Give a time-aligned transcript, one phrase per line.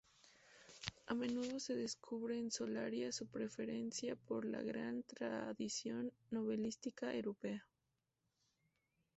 [1.05, 7.67] A menudo se descubre en "Solaria" su preferencia por la gran tradición novelística europea.